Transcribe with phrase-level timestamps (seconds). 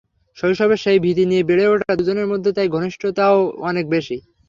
[0.37, 3.37] শৈশবের সেই ভীতি নিয়ে বেড়ে ওঠা দুজনের মধ্যে তাই ঘনিষ্ঠতাও
[3.69, 4.17] অনেক বেশি।